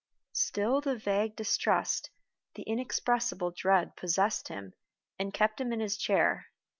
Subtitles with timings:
[0.33, 2.09] Still the vague distrust,
[2.55, 4.73] the inexpressible dread possessed him,
[5.19, 6.47] and kept him in his chair.